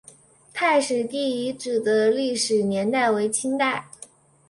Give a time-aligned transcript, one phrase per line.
[0.51, 3.85] 太史第遗址的历史年代为清代。